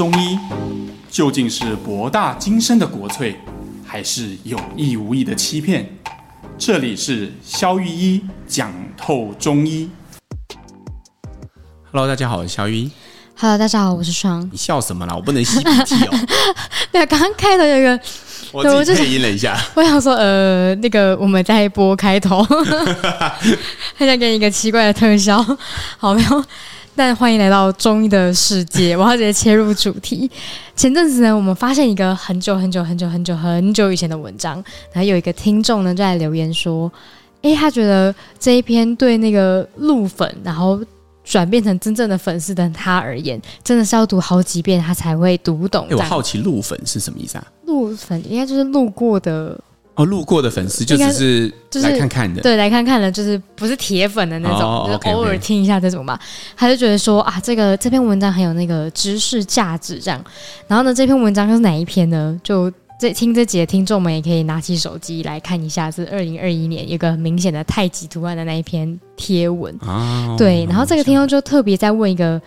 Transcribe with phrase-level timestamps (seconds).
[0.00, 0.38] 中医
[1.10, 3.36] 究竟是博大精深的国粹，
[3.86, 5.86] 还是有意无意的欺骗？
[6.56, 9.90] 这里是肖玉一讲透中医。
[11.92, 12.90] Hello，大家好，我是肖玉一。
[13.36, 14.48] Hello，大家好，我是双。
[14.50, 15.14] 你笑什么啦？
[15.14, 16.18] 我不能吸鼻涕哦。
[16.90, 18.00] 对啊，刚刚开头有一个，
[18.52, 19.54] 我自己配音了一下。
[19.74, 22.42] 我，想说，呃，那个我们在播开头，
[23.98, 25.44] 他想给你一个奇怪的特效。
[25.98, 26.44] 好，没有。
[27.00, 30.30] 但欢迎来到中医的世界， 我要直接切入主题。
[30.76, 36.92] 前阵子呢，我们发现一个很久很久很久很久很久以前的文章，然后有一个听众呢就在留言说
[37.40, 40.78] ：“诶，他觉得这一篇对那个鹿粉，然后
[41.24, 47.46] 转变成真正的粉丝的他而言，真的是要读好几遍他才会读懂。”诶，我好奇鹿粉是什么意思啊？
[47.64, 49.58] 鹿粉应该就是路过的。
[50.00, 56.18] 哦，路过的粉丝就只是就是来看看的，对，来看看的，就是不是铁粉的那种，哦、就是偶尔听一下这种吧。
[56.56, 60.24] 他就觉得说啊，这个这篇文章很有那个知识价值，这样。
[60.66, 62.40] 然后呢，这篇文章是哪一篇呢？
[62.42, 69.76] 就这听这几个听众们也可以拿起手机来看一下，是二零二一年有个很明显的太极图案的那一篇贴文。
[69.82, 70.64] 哦，对。
[70.64, 72.40] 然后这个听众就特别在问一个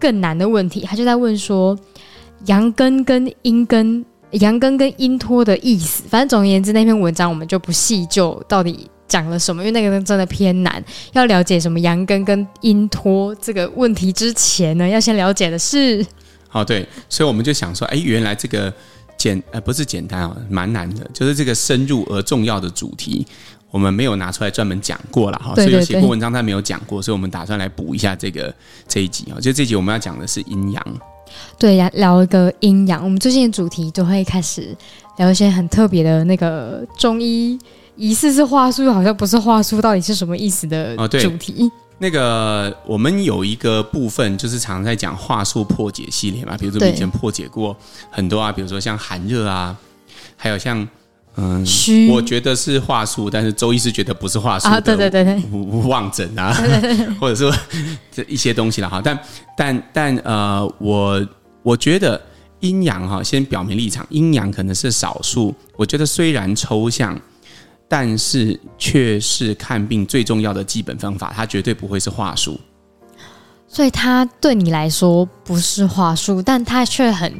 [0.00, 1.78] 更难的问题，他就在问说，
[2.46, 4.04] 阳根跟阴根。
[4.32, 10.82] 阳根跟阴托的意思，反正总而言之，那篇文章我们就不细究到底讲了什么，因为那个真的偏难。
[11.12, 16.04] 要了解什么阳根跟阴托这个问题之前呢，要先了解的是，
[16.48, 18.72] 好对，所以我们就想说，哎，原来这个
[19.16, 23.26] 简呃不是简单哦，蛮难的，就是这个深入而重要的主题，
[23.70, 28.54] 我们没有拿出来专门讲过了哈，所以有写过文章但没有讲过，所以我们打算来补一下这个
[28.86, 31.00] 这一集啊，就这集我们要讲的是阴阳。
[31.58, 33.02] 对呀，聊一个阴阳。
[33.02, 34.76] 我们最近的主题都会开始
[35.16, 37.58] 聊一些很特别的那个中医，
[37.96, 41.64] 疑似是话术，好像不是话术，到底是什么意思的主题？
[41.64, 47.76] 哦、那个我们有一个部分就是常常在讲话术破解系列嘛，比如说我们以前破解过
[48.10, 49.76] 很多啊，比如说像寒热啊，
[50.36, 50.86] 还有像
[51.38, 55.42] 嗯，虚我觉得是话术，但是周医师觉得不是话术啊，对对对对，
[55.88, 57.50] 望诊啊，对对对 或者说
[58.10, 59.18] 这一些东西了哈，但
[59.56, 61.26] 但但呃我。
[61.64, 62.18] 我觉得
[62.60, 65.54] 阴阳哈，先表明立场，阴阳可能是少数。
[65.76, 67.20] 我觉得虽然抽象，
[67.86, 72.58] 但是却是看病最重要的基本方法，它绝对不会是话术。
[73.66, 77.30] 所以它对你来说不是话术，但它却很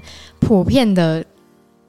[0.40, 1.24] 普遍的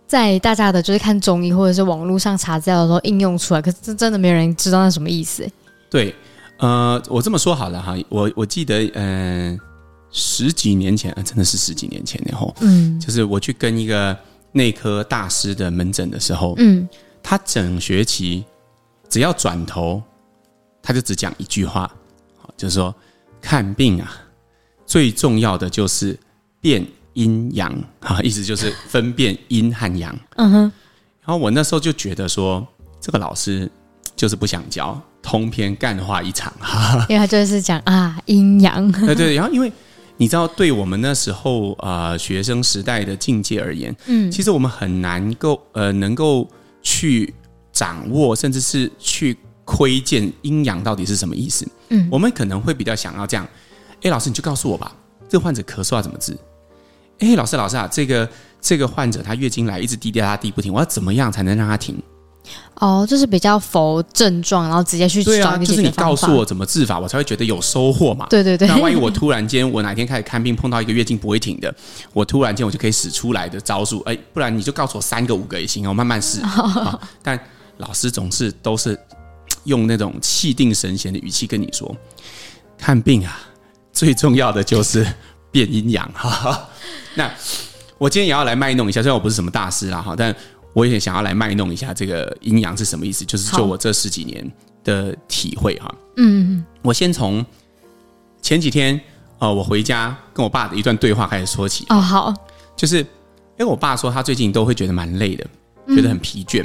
[0.10, 3.62] 在大家的就是看中医或者是网络上查资料的时候应用出来。
[3.62, 5.50] 可是真的没有人知道那什么意思。
[5.90, 6.14] 对，
[6.58, 9.66] 呃，我这么说好了哈，我我记得，嗯、呃。
[10.12, 14.18] 十几年前啊，真的是十几年前然后，嗯，就是我去跟一个
[14.54, 16.90] 内科大师的门诊的时候，嗯，
[17.22, 18.44] 他整学期
[19.08, 20.02] 只要转头，
[20.82, 21.88] 他就只讲一句话，
[22.58, 22.92] 就是说
[23.40, 24.12] 看病啊，
[24.84, 26.18] 最重要的就是
[26.60, 26.84] 辨
[27.14, 30.62] 阴阳，哈，意思就是分辨阴和阳，嗯哼。
[31.22, 32.66] 然后我那时候就觉得说，
[33.00, 33.70] 这个老师
[34.16, 39.72] 就是不想教，通篇干话一场，哈，因为他就是讲啊阴阳，对对，然后因为。
[40.22, 46.46] 你知道，对我们那时候啊、呃、学生时代的境界而言，嗯，其实我们很难够呃能够
[46.82, 47.34] 去
[47.72, 51.66] 掌握，甚至是去窥见阴阳到底是什么意思。
[51.88, 53.48] 嗯，我们可能会比较想要这样，
[54.02, 54.94] 哎，老师你就告诉我吧，
[55.30, 56.38] 这个患者咳嗽要怎么治？
[57.20, 58.28] 哎，老师老师啊，这个
[58.62, 61.96] 这个患者他月经来一直滴滴答答滴不停，我要怎么样才能让他停？
[62.76, 65.24] 哦，就是比较否症状，然后直接去。
[65.24, 68.26] 对啊，就是你告诉我怎么治法，我才会觉得有收获嘛。
[68.30, 68.68] 对对对。
[68.68, 71.74] 那万一我突然间，我哪天开始看病碰到一个月经不会停的，
[72.14, 76.40] 我突然间我就可以使出来的招数，哎，不然你就告诉我三个五个也行，我慢慢试。
[76.58, 77.00] 哦。
[77.22, 77.40] 但
[77.78, 78.98] 老师总是都是
[79.66, 81.94] 用那种气定神闲的语气跟你说，
[82.78, 83.40] 看病啊，
[83.92, 85.06] 最重要的就是
[85.52, 86.10] 辨阴阳。
[86.14, 86.68] 哈，
[87.16, 87.32] 那
[87.98, 90.36] 我今天也要来卖弄一下，虽然我不是什么大师啦，哈，但。
[90.74, 94.50] 我也想要来卖弄一下这个阴阳是什么意思，就是就我这十几年
[94.84, 95.94] 的体会哈。
[96.18, 97.44] 嗯，我先从
[98.40, 98.98] 前几天
[99.40, 101.88] 呃，我回家跟我爸的一段对话开始说起。
[101.90, 102.32] 哦，好，
[102.78, 103.06] 就是因
[103.58, 105.46] 为我爸说他最近都会觉得蛮累的，
[105.88, 106.64] 觉得很疲倦，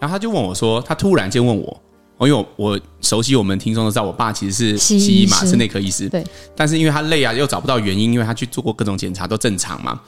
[0.00, 1.80] 然后他就问我说，他突然间问我，
[2.26, 6.24] 因为我我熟悉我们听众都知道，我爸其实是西医嘛，是内科医师，对，
[6.54, 10.00] 但是因为他累啊，又找不到原因，因为他去做过各种检查都正常嘛。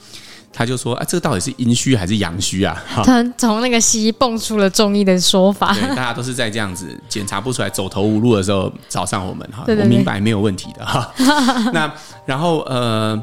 [0.55, 5.73] 他就说：“啊，这个到底是阴虚还是阳虚啊？” 他从那个西医蹦出了中医的说法。
[5.81, 9.65] 对，大家都是在这样子检查不出来、走投无路的时候找上我们哈。
[9.67, 11.11] 我明白没有问题的哈。
[11.73, 11.91] 那
[12.27, 13.19] 然后呃，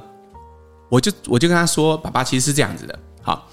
[0.89, 2.97] 我就我就跟他说：“爸爸其实是这样子的。
[3.21, 3.47] 好，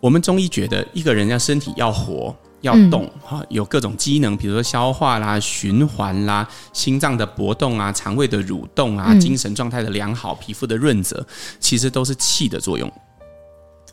[0.00, 11.26] 我们中医觉得一个人要身体要活，要动哈、嗯，有各种机能，比如说消化啦、循环啦、心脏的搏动啊、肠胃的蠕动啊、嗯、精神状态的良好、皮肤的润泽，
[11.58, 12.90] 其实都是气的作用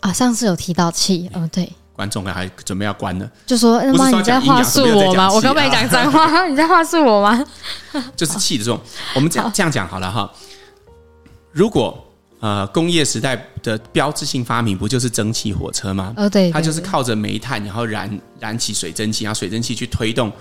[0.02, 0.12] 啊。
[0.12, 1.72] 上次有提到气，嗯、哦，对。
[1.94, 5.34] 观众还准备要关呢，就说：“那妈， 你在话术我吗？
[5.34, 7.44] 我刚没讲脏话，你在话术我吗？”
[8.16, 8.80] 就是气的这种，
[9.16, 10.32] 我们这样这样讲好了哈。
[11.52, 12.07] 如果
[12.40, 16.14] 呃工业时代的标志性发明不就是蒸汽火车吗？
[16.18, 20.32] 哦，对，它就是靠着煤炭，然后燃燃起水蒸气，然后水蒸气去推动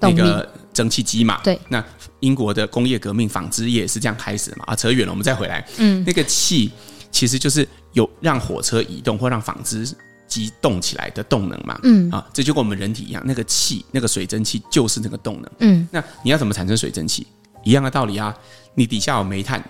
[0.00, 1.40] 那个蒸汽机嘛。
[1.42, 1.84] 对，那
[2.20, 4.64] 英国的工业革命纺织业也是这样开始的嘛。
[4.68, 5.66] 啊，扯远了，我们再回来。
[5.78, 6.70] 嗯，那个气
[7.10, 9.86] 其实就是有让火车移动或让纺织。
[10.28, 15.88] 机动起来的动能嘛，嗯啊，这就跟我们人体一样，那个气，那个水蒸气就是那个动能，嗯。
[15.92, 17.24] 那你要怎么产生水蒸气？
[17.62, 18.36] 一样的道理啊，
[18.74, 19.64] 你底下有煤炭，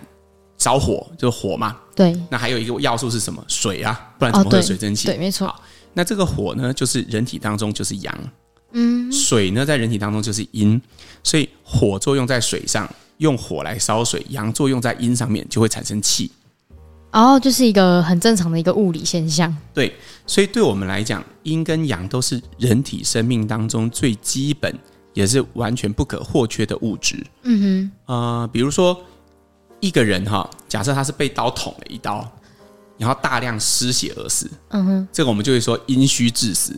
[0.57, 2.17] 着火就是火嘛，对。
[2.31, 3.45] 那还有一个要素是什么？
[3.49, 5.07] 水啊，不然怎么会有水蒸气？
[5.07, 5.55] 对，没错。
[5.93, 8.19] 那这个火呢，就是人体当中就是阳，
[8.73, 10.81] 嗯，水呢在人体当中就是阴，
[11.23, 12.89] 所以火作用在水上，
[13.19, 16.31] 用火来烧水；阳作用在阴上面，就会产生气。
[17.13, 19.55] 哦，就是一个很正常的一个物理现象。
[19.73, 19.95] 对，
[20.27, 24.79] 所以对我们来讲，阴跟阳都是人体生命当中最基本，
[25.15, 27.27] 也是完全不可或缺的物质。
[27.45, 29.01] 嗯哼，呃，比如说
[29.81, 32.27] 一个人哈，假设他是被刀捅了一刀，
[32.99, 34.51] 然后大量失血而死。
[34.69, 36.73] 嗯哼，这个我们就会说阴虚致死。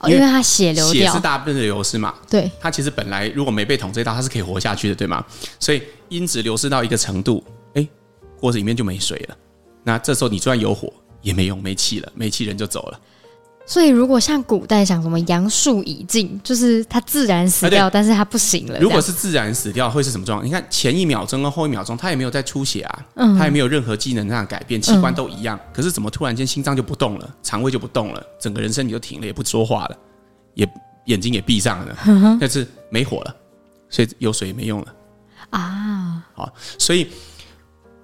[0.00, 2.14] 哦，因为他血流，血是大部分的流失嘛。
[2.28, 5.24] 对，他其实本来如果没被捅这一刀，他是可以活下去的，对吗？
[5.60, 7.42] 所以阴质流失到一个程度，
[7.74, 7.88] 哎，
[8.38, 9.36] 锅子里面就没水了。
[9.84, 10.92] 那这时候你就算有火
[11.22, 13.00] 也没用，没气了，没气人就走了。
[13.66, 18.78] 所以如果像古代讲什么阳数已尽，就是他自然死掉，但是他不行了。
[18.78, 20.46] 如果是自然死掉，会是什么状况？
[20.46, 25.58] 你看前一秒钟跟后一秒钟，他也没有在出血啊，嗯，他也没有任何机能上改变，器官都一样。
[25.72, 29.96] 可是怎么突然间心脏就不动了，肠胃就不动了，整个人身体就停了，也不说话了，
[30.54, 30.68] 也
[31.06, 31.96] 眼睛也闭上了，
[32.38, 33.34] 但是没火了，
[33.88, 34.94] 所以有水也没用了
[35.50, 36.22] 啊。
[36.34, 37.08] 好，所以。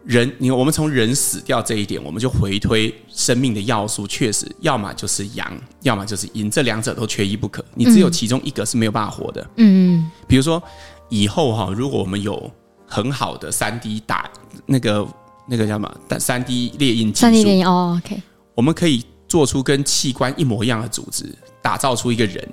[0.05, 5.47] 人，你我们从人死掉这一点，我们就回推生命的要素，确实，要么就是阳，
[5.83, 7.65] 要么就是阴，这两者都缺一不可。
[7.75, 9.43] 你只有其中一个是没有办法活的。
[9.57, 10.11] 嗯嗯。
[10.27, 10.63] 比如说
[11.11, 12.51] 以后哈，如果我们有
[12.87, 14.31] 很好的三 D 打
[14.65, 15.07] 那个
[15.47, 18.23] 那个叫什么三 D 列印技术，三 D 列印哦，OK，
[18.55, 21.27] 我们可以做出跟器官一模一样的组织，
[21.61, 22.49] 打造出一个人，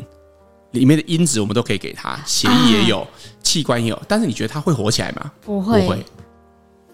[0.72, 3.08] 里面的因子我们都可以给他，血液也有，啊、
[3.42, 5.32] 器官也有，但是你觉得他会活起来吗？
[5.46, 5.82] 不会。
[5.82, 6.06] 不会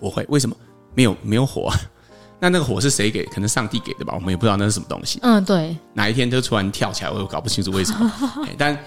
[0.04, 0.54] 不会，为什么
[0.94, 1.72] 没有没有火？
[2.38, 3.24] 那那个火是谁给？
[3.28, 4.12] 可能上帝给的吧？
[4.14, 5.18] 我们也不知道那是什么东西。
[5.22, 5.78] 嗯，对。
[5.94, 8.14] 哪一天就突然跳起来，我又搞不清楚为什么。
[8.60, 8.78] 但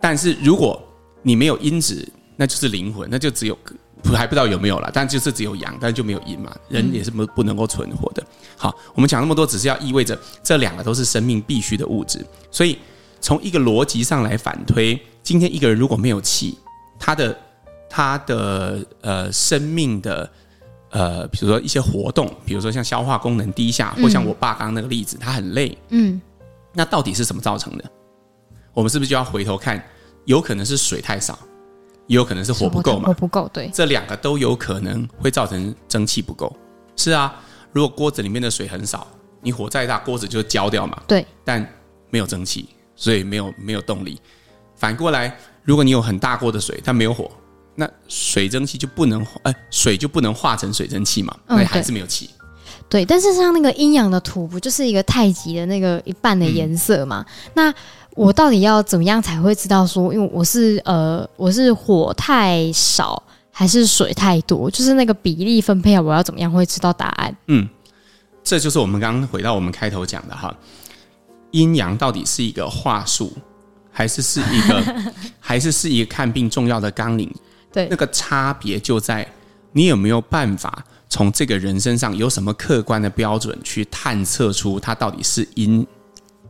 [0.00, 0.82] 但是如果
[1.20, 3.58] 你没有因子，那就是灵魂，那就只有
[4.14, 4.90] 还不知道有没有了。
[4.90, 6.50] 但就是只有阳，但就没有阴嘛。
[6.70, 8.24] 人也是不不能够存活的。
[8.56, 12.24] 好，我们讲那么多，只是要意味着这两个都是生命必须的物质。
[12.50, 12.78] 所以
[13.20, 16.56] 从一个逻辑上来反推，今天一个人如果没有气，
[16.98, 17.38] 他的。
[17.94, 20.30] 他的呃生命的
[20.88, 25.76] 呃，比如说一些活动，比如说像消化功能低下，或像我爸刚刚那个例子，他很累。
[25.90, 26.18] 嗯，
[26.72, 27.84] 那到底是什么造成的？
[28.72, 29.82] 我们是不是就要回头看？
[30.24, 31.38] 有可能是水太少，
[32.06, 33.08] 也有可能是火不够嘛？
[33.08, 36.50] 火不够，对，这两个都有可能会造成蒸汽不够。
[36.96, 37.34] 是啊，
[37.72, 39.06] 如果锅子里面的水很少，
[39.42, 40.98] 你火再大，锅子就会焦掉嘛？
[41.06, 41.60] 对，但
[42.08, 44.18] 没有蒸汽，所以没有没有动力。
[44.76, 47.30] 反过来，如果你有很大锅的水，但没有火。
[47.74, 51.34] 那水蒸气就不能，哎，水就不能化成水蒸气嘛？
[51.46, 52.28] 那还是没有气。
[52.88, 57.24] 对，但是像那个阴阳的图，不就是一个太极的那个一半的颜色嘛？
[57.28, 57.74] 嗯、那
[58.14, 64.70] 我到底要怎么样才会知道说，因为我是呃，我是火太少还是水太多？
[64.70, 67.34] 就是那个比例分配啊，我要怎么样会知道答案？
[67.46, 67.66] 嗯，
[68.44, 70.54] 这就是我们刚刚回到我们开头讲的哈，
[71.52, 73.32] 阴阳到底是一个话术，
[73.90, 77.34] 还是是一个， 还是是一个看病重要的纲领？
[77.72, 79.26] 对，那个差别就在
[79.72, 85.86] 你有没有办法从这个人身上有什么客观的标准去探测出他到底是阴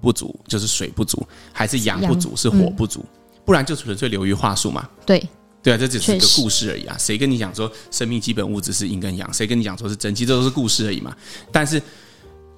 [0.00, 3.00] 不足，就是水不足，还是阳不足，是火不足？
[3.00, 4.88] 嗯、不然就纯粹流于话术嘛。
[5.06, 5.24] 对，
[5.62, 6.96] 对啊，这只是一个故事而已啊。
[6.98, 9.32] 谁跟你讲说生命基本物质是阴跟阳？
[9.32, 10.26] 谁跟你讲说是真气？
[10.26, 11.16] 这都是故事而已嘛。
[11.52, 11.80] 但是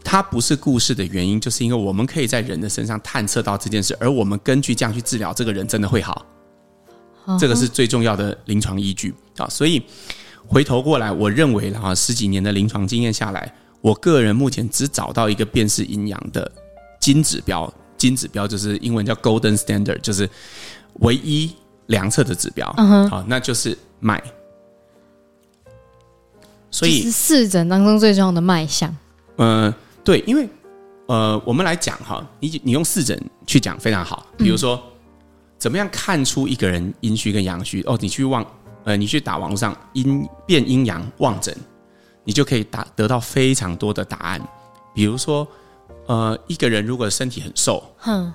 [0.02, 6.24] 它不是故事的原因，就是因为我们可以在人的身上探测到这件事，而我们根据这样去治疗，这个人真的会好。
[7.38, 9.82] 这个是最重要的临床依据啊，所以
[10.46, 16.50] 回头过来，我认为哈，十几年的临床经验下来，我个人目前只找到一个辨识阴阳的
[17.00, 20.28] 金指标，金指标就是英文叫 Golden Standard，就是
[21.00, 21.50] 唯一
[21.86, 22.70] 量测的指标，
[23.10, 24.22] 好，那就是脉。
[26.70, 28.94] 所以四诊当中最重要的脉象。
[29.36, 30.48] 嗯，对，因为
[31.06, 33.16] 呃，我们来讲哈，你你用四诊
[33.46, 34.26] 去讲非常好。
[34.36, 34.82] 比如说，嗯、
[35.58, 37.82] 怎么样看出一个人阴虚跟阳虚？
[37.82, 38.44] 哦，你去望，
[38.84, 41.56] 呃，你去打网上阴辨阴阳望诊，
[42.24, 44.40] 你就可以打得到非常多的答案。
[44.94, 45.46] 比如说，
[46.06, 48.32] 呃，一个人如果身体很瘦，哼，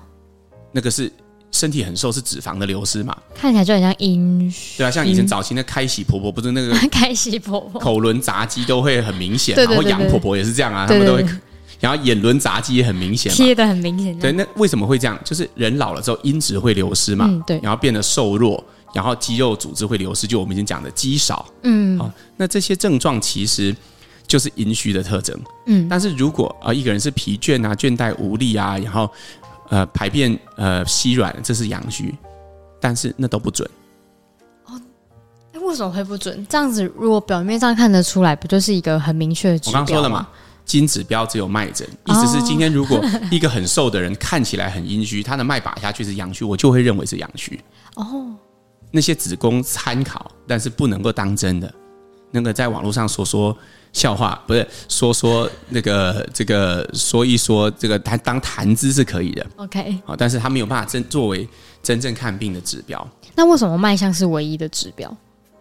[0.72, 1.10] 那个是
[1.52, 3.16] 身体很瘦是脂肪的流失嘛？
[3.34, 4.78] 看起来就很像阴虚。
[4.78, 11.24] 对啊，像以前早期那开喜婆婆不是那个开喜婆婆 口轮匝肌都会很明显，然后杨婆婆也是这样啊，他们都会。
[11.80, 14.16] 然后眼轮匝肌也很明显，贴的很明显。
[14.18, 15.18] 对，那为什么会这样？
[15.24, 17.24] 就是人老了之后，因子会流失嘛。
[17.26, 17.58] 嗯，对。
[17.62, 21.46] 然后变得瘦弱，然后肌肉组织会流失，就我们已经讲的肌少。
[21.62, 21.98] 嗯。
[21.98, 23.74] 好，那这些症状其实
[24.26, 25.34] 就是阴虚的特征。
[25.68, 25.88] 嗯。
[25.88, 29.10] 但是如果啊，一个人是疲倦啊、倦怠无力啊，然后
[29.70, 32.14] 呃排便呃稀软，这是阳虚，
[32.78, 33.66] 但是那都不准。
[34.66, 34.78] 哦，
[35.54, 36.46] 哎，为什么会不准？
[36.46, 39.82] 这样子如果表面上看得出来，不就是一个很明确的指标吗？
[39.82, 40.28] 我刚刚说了嘛。
[40.70, 47.60] 金指标只有脉诊，意思是今天如果一个很瘦的人看起来很阴虚，他的脉把下去是阳虚，我就会认为是阳虚。
[47.96, 48.32] 哦，
[48.92, 51.74] 那些只供参考，但是不能够当真的。
[52.30, 53.56] 那个在网络上说说
[53.92, 59.44] 笑话，不是说说那个这个说一说这个谈当谈资是可以的。
[59.56, 61.48] OK，好，但是他没有办法真作为
[61.82, 63.04] 真正看病的指标。
[63.34, 65.12] 那为什么脉象是唯一的指标？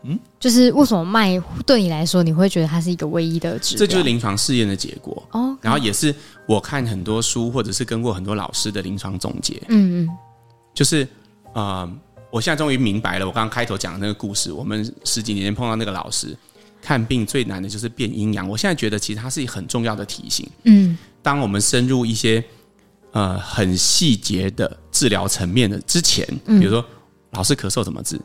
[0.03, 3.79] 嗯，就是为什么卖对你来说，你会觉得它是一个唯一的指标？
[3.79, 5.57] 这就是临床试验的结果哦。
[5.61, 6.13] 然后也是
[6.45, 9.61] 我看很多书，或者是跟过很多老师的临床总结。
[9.67, 10.09] 嗯嗯，
[10.73, 11.07] 就是
[11.53, 11.91] 呃，
[12.31, 14.53] 我现在终于明白了，我刚刚开头讲的那个故事。
[14.53, 16.37] 我们十几年前碰到那个老师，
[16.81, 18.47] 看病最难的就是辨阴阳。
[18.47, 20.47] 我现在觉得其实它是一个很重要的提醒。
[20.63, 22.41] 嗯，当我们深入一些
[23.11, 26.85] 呃很细节的治疗层面的之前，比如说
[27.31, 28.17] 老师咳嗽怎么治？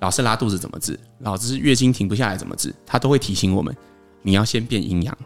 [0.00, 0.98] 老是拉肚子怎么治？
[1.18, 2.74] 老是月经停不下来怎么治？
[2.86, 3.74] 他都会提醒我们，
[4.22, 5.16] 你要先变阴阳，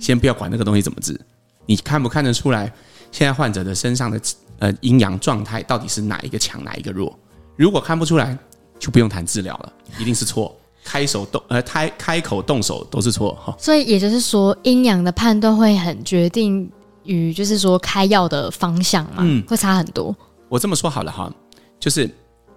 [0.00, 1.18] 先不要管那个东西怎么治。
[1.66, 2.72] 你看不看得出来，
[3.12, 4.20] 现在患者的身上的
[4.58, 7.14] 呃阴阳状态到底是哪一个强，哪一个弱？
[7.56, 8.38] 如果看不出来，
[8.78, 10.54] 就不用谈治疗了，一定是错。
[10.82, 13.54] 开手动呃开开口动手都是错哈。
[13.58, 16.70] 所以也就是说，阴阳的判断会很决定
[17.02, 20.16] 于就是说开药的方向嘛，嗯，会差很多。
[20.48, 21.30] 我这么说好了哈，
[21.78, 22.08] 就是。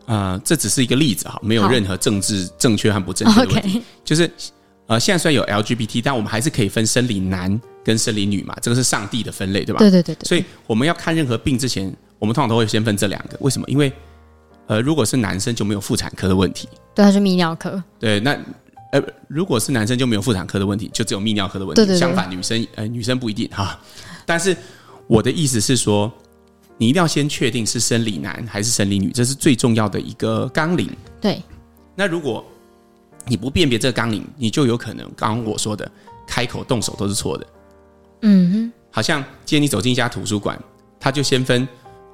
[0.10, 3.80] 呃，这只是一个例子哈，没有任何政治正确和不正确的问题。
[4.04, 4.28] 就是
[4.88, 9.78] 呃，现在虽然有 LGBT，但我们还是可以分生理男跟生理女嘛，这个是上帝的分类，对吧？
[9.78, 10.28] 对对对对。
[10.28, 13.38] 所以我们要看任何病之前，我们通常都会先分这两个。
[13.42, 13.68] 为什么？
[13.70, 13.94] 因为
[14.66, 17.80] 呃，如果是男生就没有妇产科的问题，对，他是泌尿科。
[18.00, 18.32] 对，那
[18.92, 21.82] 呃，如果是男生就没有妇产科的问题，就只有泌尿科的问题。
[21.82, 22.00] 对对对。
[22.00, 23.80] 相反，女生呃，女生不一定哈。
[24.26, 24.58] 但是
[25.06, 26.12] 我的意思是说。
[26.80, 30.90] 你一定要先确定是生理男还是生理女，这是最重要的一个纲领。
[31.20, 31.44] 对，
[31.94, 32.44] 那如果
[33.28, 35.92] 你不辨别这个纲领，你就有可能刚刚我说的
[36.26, 37.48] 开口动手都是错的。
[38.22, 40.58] 嗯哼，好像今天你走进一家图书馆，
[40.98, 41.68] 他就先分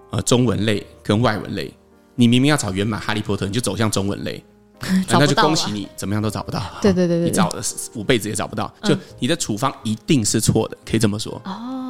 [0.09, 1.71] 呃中文类跟外文类。
[2.15, 4.43] 你明明要找原版《哈利波特》，你就走向中文类，
[5.07, 6.59] 那就恭喜你，怎么样都找不到。
[6.81, 7.61] 对对对对，你找了
[7.93, 11.39] 五辈子也找不到，就你的处方一定是错的，可以这么说。
[11.45, 11.83] 哦。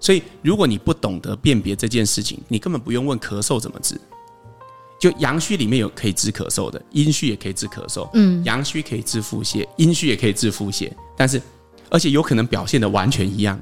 [0.00, 4.00] 所以，如果你不懂得辨别这件事情，你根本不用问咳嗽怎么治。
[5.00, 8.08] 就阳虚里面有可以治咳嗽的，阴虚也可以治咳嗽。
[8.14, 10.90] 嗯，阳虚可以治腹泻，阴虚也可以治腹泻。
[11.16, 11.40] 但是，
[11.88, 13.60] 而且有可能表现的完全一样。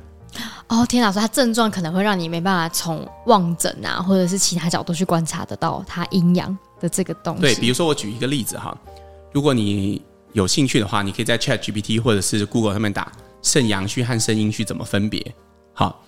[0.68, 7.42] 哦，天老师，他症状可能会让你没办法从望诊啊，或者是其他角度去观察得到他阴阳的这个东西。
[7.42, 8.76] 对，比如说我举一个例子哈，
[9.32, 10.00] 如果你
[10.32, 13.12] 有兴趣的话，你可以在 ChatGPT 或者是 Google 上面打
[13.42, 15.34] 肾阳虚和肾阴虚怎么分别。
[15.74, 16.02] 好。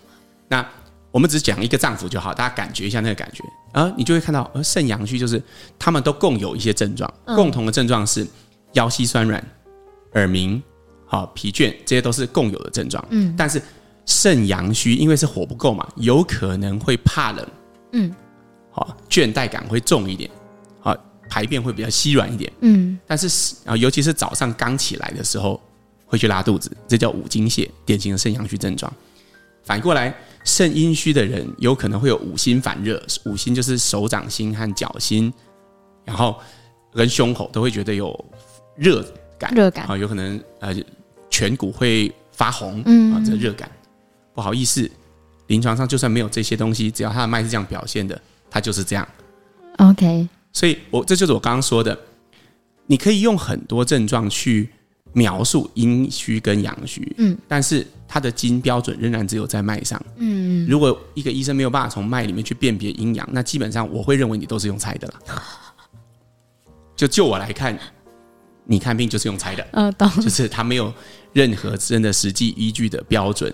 [0.49, 0.67] 那
[1.11, 5.43] 我们只讲一个脏腑就好，大家感觉一下那个感觉，啊，你就会看到，而肾阳虚就是
[5.79, 8.27] 他们都共有一些症状，共同的症状是
[8.75, 9.43] 腰膝酸软、
[10.15, 10.63] 耳鸣、
[11.07, 13.03] 好疲倦，这些都是共有的症状。
[13.09, 13.61] 嗯，但是
[14.05, 17.47] 肾阳虚因为是火不够嘛，有可能会怕冷，
[17.93, 18.15] 嗯，
[18.71, 20.31] 好倦怠感会重一点，
[20.81, 20.95] 好
[21.31, 25.61] 排便会比较稀软一点，嗯，但是啊，尤其是早上刚起来的时候
[26.05, 28.93] 会去拉肚子，这叫五经泻，典型的肾阳虚症状。
[29.65, 30.15] 反过来。
[30.45, 35.33] 肾阴虚的人有可能会有五心烦热，五心就是手掌心和脚心，
[36.05, 36.39] 然后
[36.93, 38.13] 跟胸口都会觉得有
[38.77, 39.05] 热
[39.39, 40.75] 感，热感啊，有可能呃
[41.31, 43.71] 颧骨会发红，嗯啊，这热感。
[44.33, 44.89] 不好意思，
[45.49, 49.07] 临床上就算没有这些东西，只要他的脉是这样表现的，他就是这样。
[49.79, 51.99] OK，所以我这就是我刚刚说的，
[52.87, 54.71] 你可以用很多症状去
[55.19, 65.15] 描述阴虚跟阳虚，嗯，但是它的基因标准仍然只有在脉上，嗯，如果一个医生没有办法从脉里面去辨别阴阳，那基本上我会认为你都是用猜的了。
[66.95, 67.77] 就就我来看，
[68.65, 70.93] 你看病就是用猜的，嗯，懂，就是他没有
[71.33, 73.53] 任何真的实际依据的标准。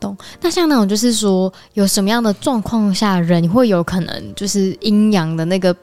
[0.00, 0.16] 懂。
[0.40, 5.74] 那像那种就是说，有什么样的状况下人会有可能就是阴阳的那个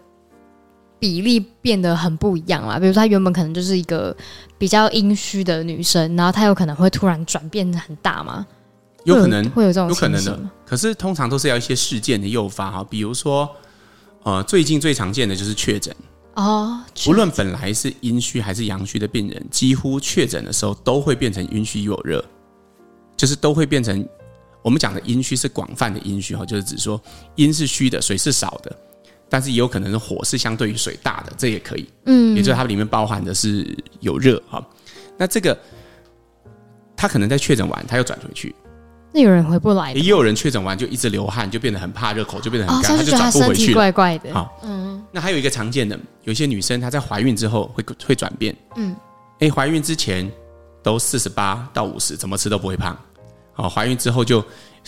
[1.00, 2.80] 比例变得很不一样啦？
[2.80, 4.16] 比如说，她原本可能就是一个
[4.58, 8.46] 比较阴虚的女生，然后她有可能会突然转变很大吗？
[9.04, 10.40] 有可能会有，会有这种有可能的。
[10.66, 13.48] 可是通常都是要一些事件的诱发哈，比如说，
[14.24, 15.96] 呃，最近最常见的就是确诊。
[16.34, 22.26] 哦，无论本来是阴虚还是阳虚的病人，几乎确诊的时候都会变成阴虚又有热，
[23.16, 24.06] 就是都会变成
[24.62, 27.00] 我们讲的阴虚是广泛的阴虚哈，就是指说
[27.36, 28.76] 阴是虚的，水是少的，
[29.30, 34.66] 但是也有可能是火是相对于水大的，这也可以，嗯，也就是它里面包含的是有热哈。
[35.18, 35.58] 那这个
[36.96, 38.54] 他可能在确诊完，他又转回去。
[39.14, 43.74] 那有人回不来，也有人确诊完就一直流汗，就变得很怕热，口就变得很干，哦、他就转不回去了。
[43.76, 44.34] 怪怪的。
[44.34, 45.02] 好，嗯。
[45.12, 48.54] 那还有一个常见的，有些女生她在怀孕之后会会转变。
[48.76, 48.94] 嗯。
[49.40, 50.30] 哎，怀孕之前
[50.84, 52.98] 都四十八到五十，怎么吃都不会胖。
[53.56, 54.44] 哦，怀孕之后就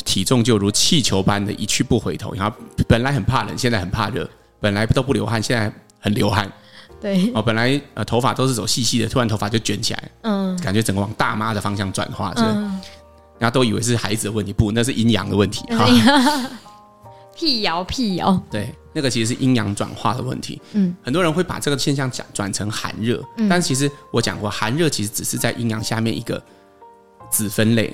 [0.06, 2.56] 体重就如气球般的一去不回头，然后
[2.88, 4.24] 本来很怕冷，现在很怕热；
[4.60, 6.51] 本来都不流汗，现在很流汗。
[7.00, 7.32] 对。
[7.34, 10.12] 哦，本来呃头发都是走细细的，突然头发就卷起来。
[10.22, 10.58] 嗯。
[10.62, 12.44] 感觉整个往大妈的方向转化，是。
[12.44, 12.80] 嗯
[13.39, 15.62] 然后都以为是孩子的问题，不，那是阴阳的问题。
[15.70, 15.86] 哈，
[17.36, 20.60] 辟谣辟谣，对，那个其实是阴阳转化的问题。
[20.72, 26.42] 嗯，很多人会把这个现象讲转成寒热，嗯，但其实我讲过，寒热其实只是在阴阳下面一个
[27.30, 27.94] 子分类。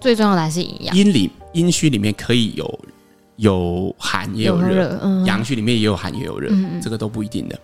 [0.00, 0.96] 最重要的还是阴阳。
[0.96, 2.80] 阴里阴虚里面可以有
[3.36, 7.58] 有寒也有热，阳虚里面也有寒也有热，嗯，这个都不一定的。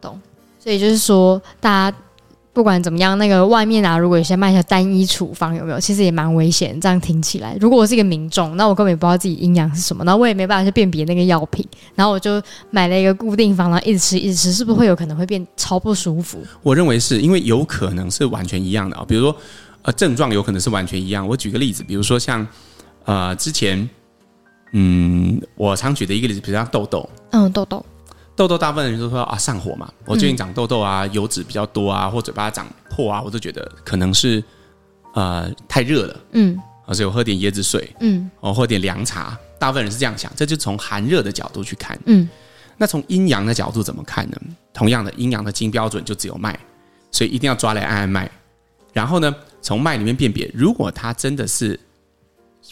[0.00, 0.20] 懂。
[0.58, 1.96] 所以就是说，大家。
[2.50, 5.78] 不管怎么样，那个外面啊，如果有些卖一些单一处方，有没有？
[5.78, 6.76] 其实也蛮危险。
[6.80, 16.40] 这样听起来，如果我是一个民众，那我根本也不知道自己阴阳是什么，然后我也没办法去辨别那个药品，然后我就买了一个固定方，然后一直吃，一直吃，是不是会有可能会变超不舒服？
[16.64, 19.36] 我认为是因为有可能是完全一样的啊，比如说
[19.88, 21.26] 呃症状有可能是完全一样。
[21.26, 22.46] 我举个例子，比如说像
[23.06, 23.88] 呃之前
[24.72, 27.84] 嗯我常举的一个例子，比如像痘痘，嗯痘痘。
[28.36, 34.44] 痘痘，大部分人都说啊上火嘛，我最近长痘痘啊，油脂比较多啊，或嘴巴长破啊，我都觉得可能是
[35.14, 36.56] 呃太热了，嗯，
[36.92, 42.28] 所以我喝点椰子水，嗯，我喝点凉茶，大部分人是这样想，这就从寒热的角度去看，嗯，
[42.76, 44.36] 那从阴阳的角度怎么看呢？
[44.72, 46.56] 同样的阴阳的金标准就只有脉，
[47.10, 48.30] 所以一定要抓来按按脉，
[48.92, 51.78] 然后呢，从脉里面辨别，如果它真的是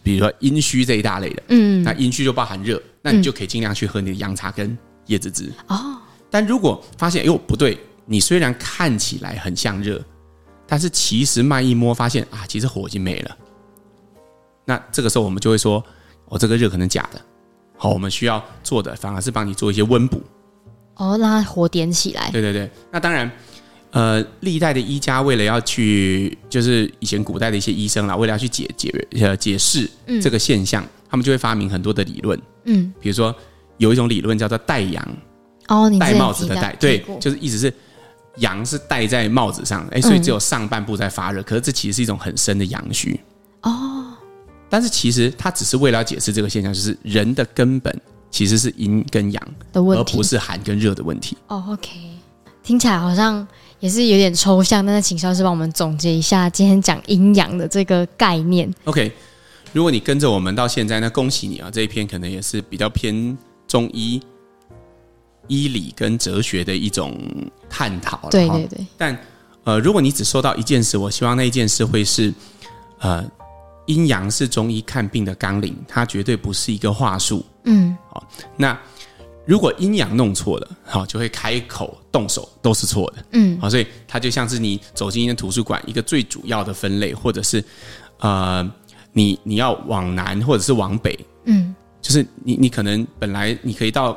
[0.03, 4.77] 比如说阴虚这一大类的，嗯，那阴虚就包含热，那你就可以尽量去喝你的洋茶跟。
[5.09, 5.97] 椰子汁哦，
[6.29, 10.05] 但如果发现哎呦不对，你虽然看起来很像热，
[10.67, 13.37] 但是其实脉一摸发现啊，其实火已经没了。
[14.65, 15.81] 那这个时候我们就会说，
[16.25, 17.21] 哦，这个热可能假的。
[17.77, 20.21] 好，我们需要做的反而是帮你做一些温补。
[20.97, 22.29] 哦，让它火点起来。
[22.33, 23.31] 对对对，那当然，
[23.97, 29.89] 呃，历代的医家为了要去，就是以前古代的一些医生啦，为了要去解解呃解释
[30.23, 32.41] 这个现象，嗯，他们就会发明很多的理论。
[32.65, 33.35] 嗯，比如说。
[33.79, 35.07] 有一种理论叫做戴阳，
[35.69, 37.71] 哦，你戴帽子的戴，对，就是意思是
[38.39, 43.21] 阳是戴在帽子上，哎，所以只有上半部在发热，嗯、可是这其实是一种很深的阳虚
[43.61, 44.15] 哦。
[44.71, 47.95] 但是其实它只是为了要解释这个现象，就是人的根本
[48.31, 51.37] 其实是阴跟阳的问题，而不是寒跟热的问题。
[51.49, 51.91] 哦，OK，
[52.67, 53.47] 听起来好像
[53.79, 58.69] 也是有点抽象，但是请肖老师帮我们总结一下今天讲阴阳的这个概念。
[58.85, 59.13] OK，
[59.73, 63.39] 如果你跟着我们到现在，那恭喜你啊，这一篇可能也是比较偏。
[63.69, 64.23] 中医
[65.49, 67.19] 医理跟哲学的一种
[67.69, 68.87] 探讨了，对对对。
[68.97, 69.19] 但
[69.65, 72.33] 呃，如果你只说到一件事，我希望那一件事会是
[73.01, 73.29] 呃，
[73.87, 77.45] 阴阳是中医看病的纲领，它绝对不是一个话术。
[77.65, 78.23] 嗯，好。
[78.57, 78.79] 那
[79.47, 83.25] 如果阴阳弄错了，好，就会开口动手都是错的。
[83.33, 87.65] 嗯，好，所以它就像是你走进一间图书馆，一个最主要的分类，或者是
[88.19, 88.69] 呃，
[89.13, 91.75] 你你要往南或者是往北，嗯。
[92.03, 94.17] 就是你，你可能本来你可以到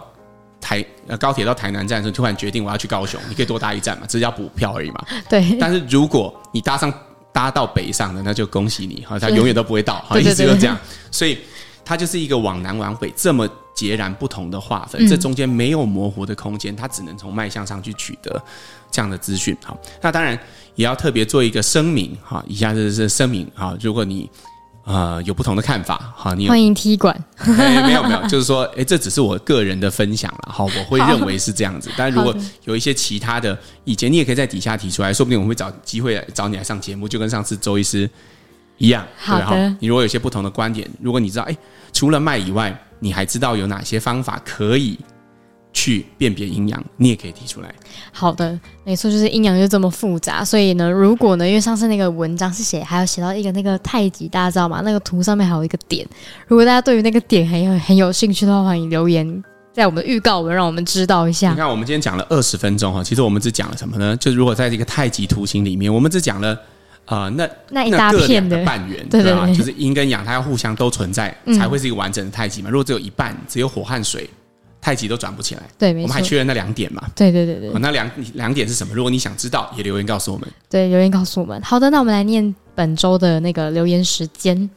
[0.62, 5.06] 台呃高铁到台南站的时候，突然决定我要去高雄，你可以多搭一站嘛，只是要补票而已嘛。
[5.28, 5.58] 对。
[5.60, 6.94] 但是如果你搭上
[7.34, 10.78] 搭到北上的，那就恭喜你，哈，他永远都不会到，好，一直都这样。
[11.10, 11.40] 所以
[11.84, 18.42] 它就是一个往南往北这么截然不同的划分，这中间没有模糊的空间，它只能从脉象上去取得
[18.92, 19.56] 这样的资讯。
[19.64, 20.38] 好，那当然
[20.76, 24.30] 也要特别做一个声明，哈，以下这是声明，哈，如果你。
[24.86, 27.16] 呃，有不同的看法，哈，你欢迎踢馆。
[27.36, 31.92] 哎，没有没有， 就是说，哎，这只是我个人的分享了，哈，我会认为是这样子。
[31.96, 38.10] 但如果有一些其他的意见，你也可以在底下提出来，说不定我们会找机会来找你来上节目，就跟上次周医师
[38.80, 39.06] 一样。
[39.16, 39.76] 好的对。
[39.80, 41.56] 你如果有些不同的观点，如果你知道，哎，
[41.94, 45.00] 除了脉以外，你还知道有哪些方法可以
[45.72, 47.74] 去辨别阴阳，你也可以提出来。
[48.12, 54.82] 好的，没错，就是阴阳就这么复杂，所以呢，如果呢，因为上次那个文章是写，还有写到一个那个太极，大家知道吗？
[54.84, 56.06] 那个图上面还有一个点，
[56.48, 61.52] 如果大家对于那个点很有很有兴趣的话，欢迎留言在我们的预告文，让我们知道一下。
[61.52, 64.18] 你看，我们今天讲了二十分钟哈，其实我们只讲了什么呢？
[64.18, 66.60] 就如果在这个太极图形里面，我们只讲了啊、
[67.10, 72.70] 呃，那那一大片的半圆，对对对，对，就是阴跟阳，它要互相都存在，才会是一个完整的太极嘛。
[72.70, 74.30] 如果只有一半，只有火和水。
[74.82, 77.04] 太极都转不起来，对，我们还缺了那两点嘛？
[77.14, 78.96] 对对对对，那两两点是什么？
[78.96, 80.48] 如果你想知道，也留言告诉我们。
[80.70, 81.62] 对，留言告诉我们。
[81.62, 84.70] 好的，那我们来念本周的那个留言时间。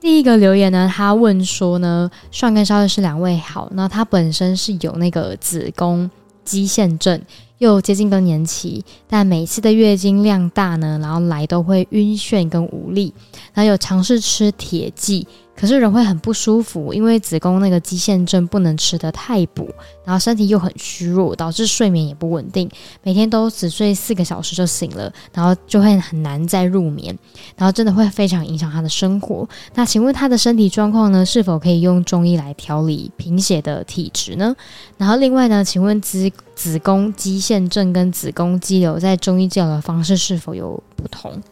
[0.00, 6.10] 第一个留言呢，他问说呢，上跟稍微是两位好，那他本身是有那个子宫
[6.44, 7.22] 肌腺症，
[7.58, 13.12] 又接近更年期，但每次的月经量大呢，然后来都会晕眩跟无力，
[13.52, 15.26] 然后有尝试吃铁剂。
[15.58, 19.68] 可是人会很不舒服，因为子宫那个肌腺症不能吃得太补，
[20.04, 22.70] 然后身体又很虚弱，导致睡眠也不稳定，
[23.02, 27.18] 每天都只睡四个小时就醒了，然后就会很难再入眠，
[27.56, 29.48] 然后真的会非常影响他的生活。
[29.74, 31.26] 那请问他的身体状况呢？
[31.26, 34.54] 是否可以用中医来调理贫血的体质呢？
[34.96, 41.42] 然后另外呢，请问子子宫肌腺症跟子宫肌瘤在中医治疗的方式是否有不同？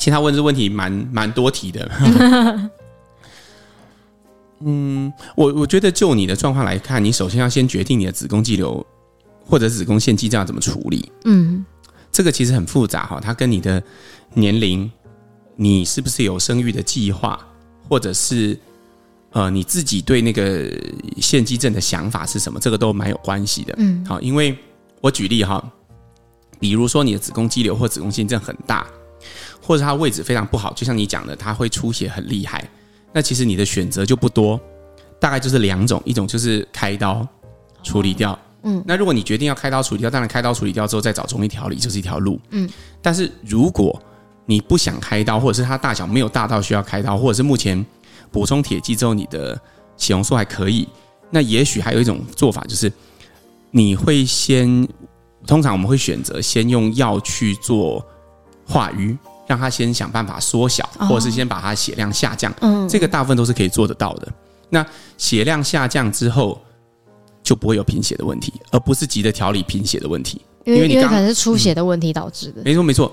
[0.00, 1.90] 其实他问这问题蛮蛮多题的。
[4.60, 8.84] 嗯，我我觉得就你的状况来看，你首先要先决定你的子宫肌瘤
[9.44, 11.12] 或者子宫腺肌这样怎么处理。
[11.26, 11.62] 嗯，
[12.10, 13.82] 这个其实很复杂哈，它跟你的
[14.32, 14.90] 年龄、
[15.54, 17.38] 你是不是有生育的计划，
[17.86, 18.58] 或者是
[19.32, 20.66] 呃你自己对那个
[21.18, 23.74] 腺肌症的想法是什么，这个都蛮有关系的。
[23.76, 24.56] 嗯，好，因为
[25.02, 25.62] 我举例哈，
[26.58, 28.86] 比如说你的子宫肌瘤或子宫腺症很大。
[29.70, 32.68] 或者它位置非常不好，就像你讲的，它会出血很厉害。
[33.12, 34.60] 那其实你的选择就不多，
[35.20, 37.24] 大概就是两种，一种就是开刀
[37.84, 38.36] 处理掉。
[38.64, 42.40] 嗯，那如果你决定要开刀处理掉，当然开刀处理掉之后再找中医调理就是一条路。
[42.50, 42.68] 嗯，
[43.00, 43.96] 但是如果
[44.44, 47.86] 你不想开刀，或者是它大小没有大到需要开刀，或者是目前
[48.32, 49.56] 补充铁剂之后你的
[49.96, 50.88] 血红素还可以，
[51.30, 52.92] 那也许还有一种做法就是
[53.70, 54.88] 你会先，
[55.46, 58.04] 通常我们会选择先用药去做
[58.66, 59.16] 化瘀。
[59.50, 62.54] 让他先想办法缩小，或者是先把他血量下降。
[62.60, 64.28] 嗯，这个大部分都是可以做得到的。
[64.68, 64.86] 那
[65.18, 66.62] 血量下降之后，
[67.42, 70.40] 就不会有贫血的问题，而不是急着调理贫血的问题。
[70.64, 72.62] 因为你刚刚可能是出血的问题导致的。
[72.64, 73.12] 没错没错，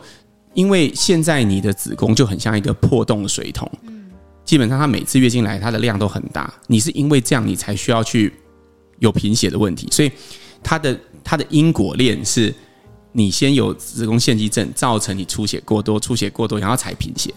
[0.54, 3.68] 因为现在你的子宫就很像一个破洞的水桶，
[4.46, 6.54] 基本上它每次月经来，它的量都很大。
[6.68, 8.32] 你是因为这样，你才需要去
[9.00, 10.12] 有贫血的问题，所以
[10.62, 12.54] 它的它的因果链是。
[13.18, 17.34] 你先有子宫腺肌症，造成你出血过多，出血过多，然后才贫血。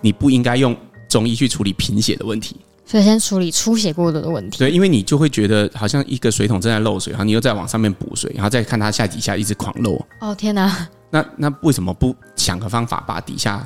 [0.00, 0.76] 你不应该用
[1.08, 4.58] 中医去处理贫血的问题，所以先处理出血过多的问题。
[4.58, 10.04] 对，因为你就会觉得好像一个水桶正在漏水，然后你又在往上面补水，然后再看它下底下一直狂漏。
[10.18, 10.88] 哦天哪！
[11.10, 13.64] 那那为什么不想个方法把底下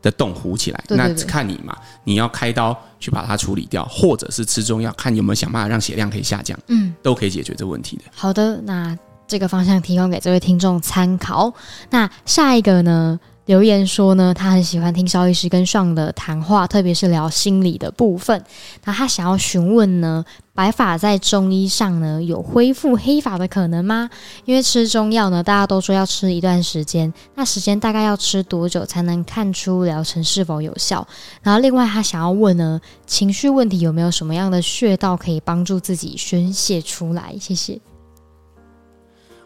[0.00, 0.82] 的洞糊起来？
[0.88, 6.58] 对对对，那看你嘛，你要开刀去把它处理掉，或者是吃中药，看有没有想办法让血量可以下降。
[6.68, 8.04] 嗯，都可以解决这个问题的。
[8.14, 8.98] 好的，那。
[9.32, 11.54] 这个方向提供给这位听众参考。
[11.88, 13.18] 那下一个呢？
[13.46, 18.44] 留言说呢，他很喜欢听萧医师跟上的谈话，特别是聊心理的部分。
[18.84, 24.08] 那他想要询问呢，白发在中医上呢有恢复黑发的可能吗？
[24.44, 31.04] 因为吃中药呢，大家都说要吃一段时间，那时间大概要吃多久才能看出疗程是否有效？
[31.42, 37.34] 然后另外他想要问呢，情绪问题有没有什么样的穴道可以帮助自己宣泄出来？
[37.40, 37.80] 谢谢。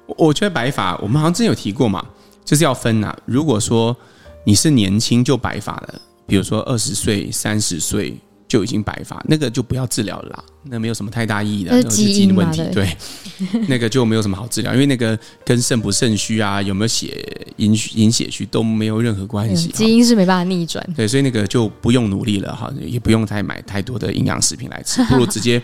[0.06, 2.04] 我觉得白发，我们好像之前有提过嘛，
[2.44, 3.18] 就是要分呐、啊。
[3.24, 3.96] 如果说
[4.44, 5.94] 你是年轻就白发了，
[6.26, 8.16] 比如说二十岁、三十岁
[8.46, 12.62] 就已经白发，那个就不要治疗了啦，那没有什么太大意义的，那是基因问题。
[12.72, 12.96] 对，
[13.68, 19.68] 那个就没有什么好治疗，因为那个跟肾不肾虚啊，有没有血阴阴血虚都没有任何关系。
[19.70, 20.88] 基因是没办法逆转。
[20.94, 25.60] 对，所以那个就不用努力了哈，也不用再买太多的营养食品来吃，不如直接，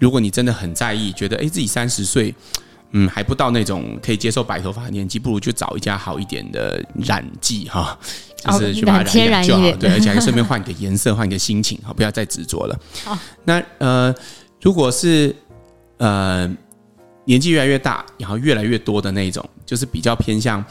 [0.00, 2.34] 如果你真的很在意，觉得哎自己三十岁。
[2.92, 7.98] 嗯，还不到那种可以接受白头发的年纪，不如就找一家好一点的染剂哈，
[8.36, 12.80] 就是去把它染染就好，对，而且还顺便换个颜色，换个心情，好，不要再执着了。
[13.04, 14.14] 好，那呃，
[14.62, 15.36] 如果是
[15.98, 16.50] 呃
[17.26, 20.64] 年纪越来越大，然后越来越多的那种，就是比较偏向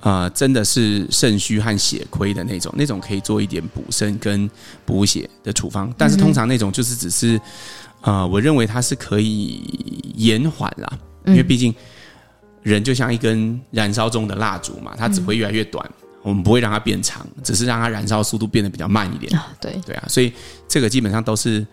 [0.00, 4.50] 呃真的是肾虚和血亏的那种，那种可以做一点补肾跟
[4.86, 7.38] 补血的处方，但是通常那种就是只是
[8.00, 9.60] 呃，我认为它是可以
[10.16, 10.98] 延缓啦。
[11.28, 11.74] 因为毕竟
[12.62, 15.88] 人就像一根燃烧中的蜡烛嘛，它只会越来越短，
[16.22, 19.32] 我们不会让它变长，只是让它燃烧速度变得比较慢一点。
[19.60, 20.32] 对对啊，所以
[20.66, 21.66] 这个基本上都是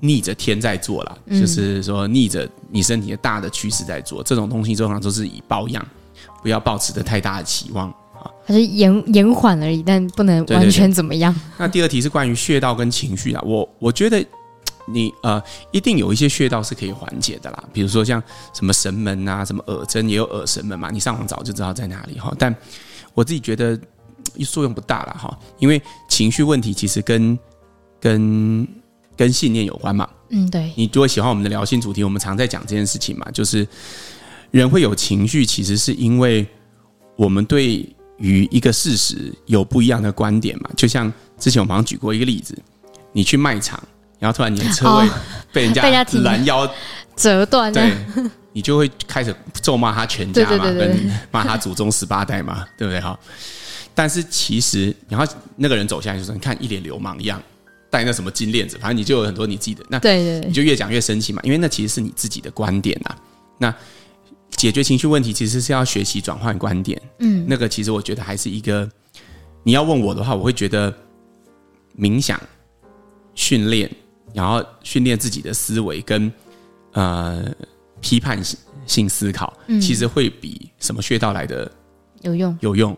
[0.00, 5.84] 逆着天在做啦，嗯、就是说逆着你身体的大的趋势在做，这种东西通常都是以保养，
[6.42, 11.32] 不要抱持的太大的期望啊，它是延延缓而已，但不能完全怎么样。
[11.32, 11.54] 对对对。
[11.58, 14.24] 那第二题是关于穴道跟情绪啊，我我觉得
[14.86, 22.34] 你呃一定有一些穴道是可以缓解的啦，比如说像什么神门啊，什么耳针也有耳神门嘛，你上网找就知道在哪里哈。
[22.38, 22.54] 但
[23.14, 23.78] 我自己觉得
[24.46, 27.38] 作用不大了哈，因为情绪问题其实跟
[28.00, 28.66] 跟
[29.16, 30.08] 跟信念有关嘛？
[30.30, 30.72] 嗯，对。
[30.76, 33.66] 你如果喜欢我们的聊心主题，我们常在讲这件事情嘛，就是
[34.50, 36.46] 人会有情绪，其实是因为
[37.16, 40.70] 我们对于一个事实有不一样的观点嘛。
[40.76, 42.56] 就像之前我们好像举过一个例子，
[43.12, 43.82] 你去卖场，
[44.22, 45.08] 然后突然你的车位
[45.52, 45.82] 被人家
[46.22, 46.72] 拦腰。
[47.14, 47.92] 折断，对，
[48.52, 53.00] 你就会开始咒骂他全家嘛，跟骂他祖宗十八代嘛， 对不对？
[53.00, 53.18] 哈？
[53.94, 57.40] 但是其实，然后那个人走下来就说：“你看，一脸流氓一样。”
[57.90, 63.14] 戴那什么金链子，反正你就有很多你自己的那，对对，你就越讲越生气嘛，因为那其实是你自己的观点呐。
[63.58, 63.74] 那
[64.52, 68.88] 解决情绪问题其实是要学习转换观点，嗯，那个其实我觉得还是一个，
[69.62, 70.92] 你要问我的话，我会觉得
[71.98, 72.40] 冥想
[73.34, 73.90] 训练，
[74.32, 76.32] 然后训练自己的思维跟
[76.92, 77.44] 呃
[78.00, 78.40] 批判
[78.86, 81.70] 性思考，其实会比什么穴道来的
[82.22, 82.96] 有用有用。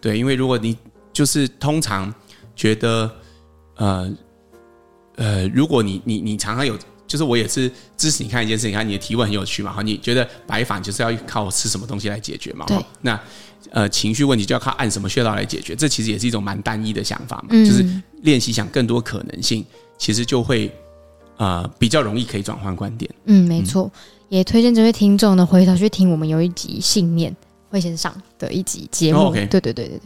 [0.00, 0.76] 对，因为如果你
[1.12, 2.12] 就是通常
[2.54, 3.10] 觉得
[3.76, 4.12] 呃。
[5.16, 12.64] 呃，如果你你你常常有，就是我也是支持你看一件事情，你看你的提问很有趣嘛，哈，你觉得白发就是要靠吃什么东西来解决嘛？
[12.64, 12.82] 对。
[13.02, 13.20] 那
[13.72, 17.84] 呃，情绪问题就要靠按什么穴道来解决，这其实也是一种蛮单一的想法嘛，嗯、就是
[18.22, 19.62] 练习想更多可能性，
[19.98, 20.70] 其实就会
[21.36, 23.10] 呃比较容易可以转换观点。
[23.24, 27.34] 嗯，没错，嗯、也推荐这位听众呢回头去听我们有一集信念。
[27.70, 28.14] 会先上
[28.46, 29.32] 的一集节目，oh.
[29.32, 30.00] 对对对对对，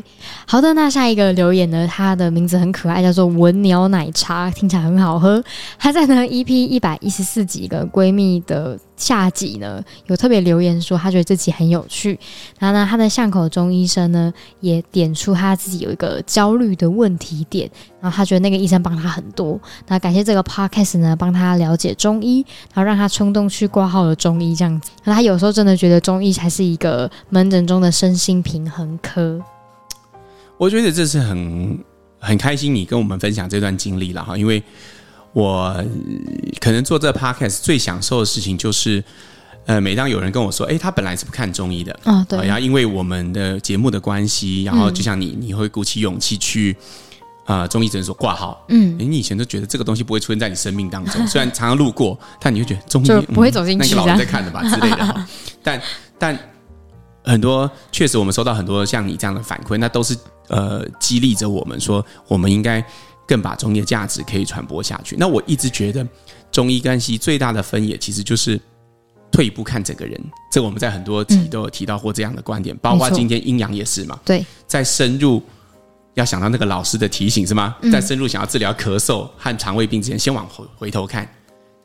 [0.46, 1.88] 好的，那下一个留言呢？
[1.90, 5.42] 他的名字很可爱，叫做文鸟奶茶，听起来很好喝。
[5.79, 8.79] 他在呢 EP 一百一十四集的闺蜜的。
[8.96, 12.18] 下集呢，有特别留言说她觉得这集很有趣，
[12.59, 17.70] 然后呢，她的巷口中医生呢也点出她自己有一个焦虑的问题点，
[18.01, 29.41] 然后她觉得那个医生帮她很多，那感谢这个 podcast 呢帮她了解中医，然后让她冲动去挂号了中医这样子，那他有时候真的觉得中医才是一个门诊中的身心平衡科。
[30.59, 31.79] 我觉得这是很
[32.19, 34.61] 很开心你跟我们分享这段经历了哈，因为。
[35.33, 35.85] 我
[36.61, 39.05] 可能做这 podcast 最享受的事情就是，
[39.67, 46.75] 呃，每当有人跟我说，哎，他本来是不看中医的，啊，对，然后因为我们的节目的关系，然后就像你，你会鼓起勇气去
[47.45, 55.27] 啊、呃、中医诊所挂号，嗯，你以前都觉得这个东西不会出现在你生命当中， 虽然常常路过，但你会觉得中医不会走进去，那个老人在看的吧之类的。
[55.62, 55.83] 但
[56.19, 56.39] 但
[57.27, 60.17] 很多确实我们收到很多像你这样的反馈，那都是
[60.49, 62.83] 呃激励着我们说，我们应该。
[63.29, 65.17] 更把中医的价值可以传播下去。
[65.19, 66.07] 那我一直觉得，
[66.53, 68.57] 中医干系最大的分野其实就是
[69.33, 70.17] 退一步看整个人。
[70.53, 74.17] 这我们在很多集都有提到过这样的观点，嗯、包括今天阴阳也是嘛。
[74.25, 75.43] 对，在深入
[76.15, 77.75] 要想到那个老师的提醒是吗？
[77.91, 81.29] 在深入想要治疗咳嗽和肠胃病之前，先往回回头看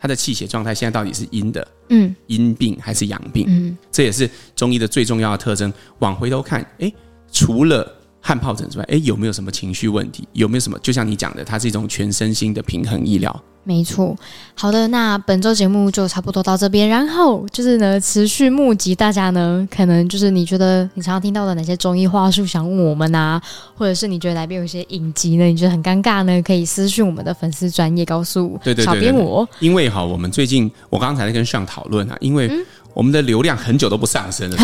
[0.01, 3.45] 他的气血状态，现在到底是阴的，嗯，阴病还是阳病？
[3.47, 5.71] 嗯，这也是中医的最重要的特征。
[5.99, 6.91] 往回头看，诶，
[7.31, 10.27] 除了汗疱疹之外，哎，有没有什么情绪问题？
[10.33, 10.77] 有没有什么？
[10.79, 13.43] 就像你讲的，它是一种全身心的平衡医疗。
[13.63, 14.15] 没错。
[14.55, 16.87] 好的，那本周节目就差不多到这边。
[16.89, 23.39] 然后就是呢，持续募集大家呢，可能就是你觉得你常常听到的哪些中医话术，想问我们啊，
[23.75, 25.45] 或者是你觉得来边有一些隐疾呢？
[25.45, 26.41] 你觉得很尴尬呢？
[26.41, 29.47] 可以私讯我们的粉丝专业告诉对对对，小编我。
[29.59, 32.47] 因为哈，我们最近我刚才在跟上讨论啊，因为。
[32.47, 34.57] 嗯我们的流量很久都不上升了，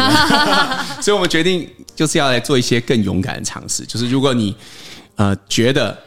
[1.00, 1.66] 所以我们决定
[1.98, 3.86] 就是要来做一些更勇敢的尝试。
[3.86, 4.56] 就是如果你
[5.16, 5.98] 呃觉得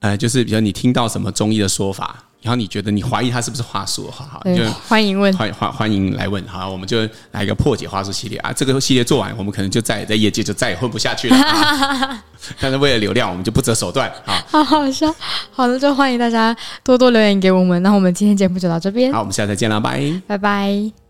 [0.00, 2.22] 呃，就是比如你听到什么中医的说法。
[2.42, 4.10] 然后你觉得你怀疑他是不是话术？
[4.10, 6.44] 好好，就欢迎问，欢欢欢迎来问。
[6.48, 8.52] 好，我们就来一个破解话术系列啊！
[8.52, 11.36] 这个系列做完，我们可能就再也在业界就再也混不下去了。
[12.58, 14.44] 但是为了流量，我们就不择手段啊！
[14.48, 15.14] 好好笑。
[15.52, 17.80] 好的，就欢迎大家多多留言给我们。
[17.80, 19.12] 那我们今天节目就到这边。
[19.12, 21.01] 好，我们下次再见了，拜拜拜。